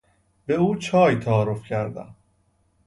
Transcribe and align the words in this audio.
به 0.45 0.53
او 0.55 0.75
چای 0.75 1.15
تعارف 1.19 1.63
کردم. 1.63 2.15